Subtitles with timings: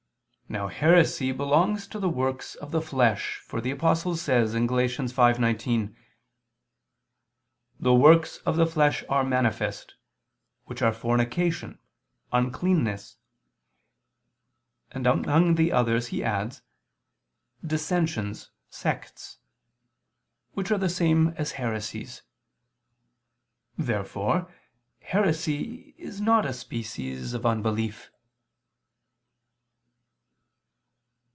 [0.49, 4.63] Now heresy belongs to the works of the flesh, for the Apostle says (Gal.
[4.63, 5.95] 5:19):
[7.79, 9.95] "The works of the flesh are manifest,
[10.65, 11.79] which are fornication,
[12.33, 13.15] uncleanness,"
[14.91, 16.61] and among the others, he adds,
[17.65, 19.37] "dissensions, sects,"
[20.51, 22.23] which are the same as heresies.
[23.77, 24.53] Therefore
[24.99, 28.11] heresy is not a species of unbelief.